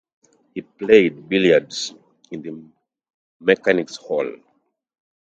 [0.55, 1.93] He played billiards
[2.31, 2.59] in the
[3.39, 4.33] Mechanics’ Hall.